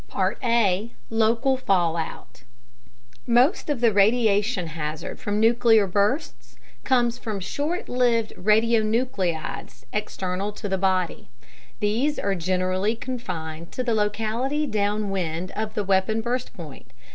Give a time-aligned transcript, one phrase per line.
[0.43, 0.95] A.
[1.11, 2.41] Local Fallout
[3.27, 10.67] Most of the radiation hazard from nuclear bursts comes from short lived radionuclides external to
[10.67, 11.29] the body;
[11.81, 16.91] these are generally confined to the locality downwind of the weapon burst point.